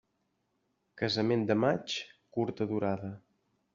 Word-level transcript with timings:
Casament 1.01 1.45
de 1.51 1.57
maig, 1.65 1.99
curta 2.39 2.69
durada. 2.73 3.13